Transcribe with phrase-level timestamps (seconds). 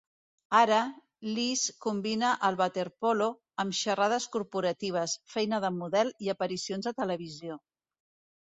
[0.59, 0.77] Ara,
[1.33, 3.27] Liz combina el waterpolo
[3.65, 7.61] amb xerrades corporatives, feina de model i aparicions a televisió.